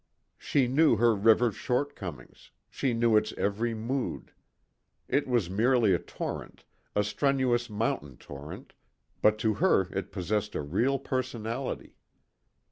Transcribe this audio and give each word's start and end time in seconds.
She 0.39 0.67
knew 0.67 0.95
her 0.95 1.13
river's 1.13 1.55
shortcomings, 1.55 2.49
she 2.71 2.91
knew 2.91 3.15
its 3.15 3.33
every 3.37 3.75
mood. 3.75 4.31
It 5.07 5.27
was 5.27 5.47
merely 5.47 5.93
a 5.93 5.99
torrent, 5.99 6.63
a 6.95 7.03
strenuous 7.03 7.69
mountain 7.69 8.17
torrent, 8.17 8.73
but 9.21 9.37
to 9.37 9.53
her 9.61 9.83
it 9.93 10.11
possessed 10.11 10.55
a 10.55 10.61
real 10.63 10.97
personality. 10.97 11.97